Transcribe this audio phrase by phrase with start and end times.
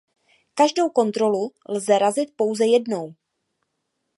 [0.53, 3.15] Každou kontrolu lze razit pouze jednou.